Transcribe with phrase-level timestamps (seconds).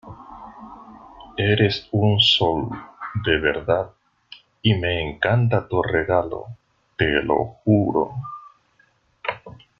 [1.37, 2.71] eres un sol,
[3.23, 3.91] de verdad,
[4.63, 6.47] y me encanta tu regalo,
[6.97, 8.11] te lo juro